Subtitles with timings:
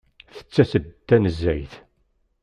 [0.35, 1.73] Tettas-d tanezzayt.